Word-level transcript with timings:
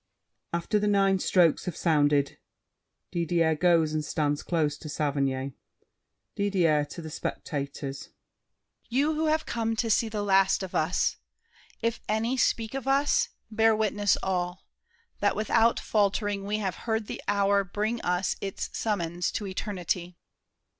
After 0.51 0.79
the 0.79 0.87
nine 0.87 1.19
strokes 1.19 1.65
have 1.65 1.77
sounded, 1.77 2.39
Didier 3.11 3.53
goes 3.53 3.93
and 3.93 4.03
stands 4.03 4.41
close 4.41 4.75
to 4.79 4.89
Saverny. 4.89 5.53
DIDIER 6.35 6.85
(to 6.85 7.03
the 7.03 7.11
spectators). 7.11 8.09
You 8.89 9.13
who 9.13 9.27
have 9.27 9.45
come 9.45 9.75
to 9.75 9.91
see 9.91 10.09
the 10.09 10.23
last 10.23 10.63
of 10.63 10.73
us, 10.73 11.17
If 11.83 11.99
any 12.09 12.35
speak 12.35 12.73
of 12.73 12.87
us, 12.87 13.29
bear 13.51 13.75
witness 13.75 14.17
all, 14.23 14.65
That 15.19 15.35
without 15.35 15.79
faltering 15.79 16.45
we 16.45 16.57
have 16.57 16.73
heard 16.89 17.05
the 17.05 17.21
hour 17.27 17.63
Bring 17.63 18.01
us 18.01 18.35
its 18.41 18.75
summons 18.75 19.31
to 19.33 19.45
eternity. 19.45 20.17